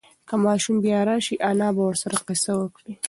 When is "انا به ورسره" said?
1.49-2.17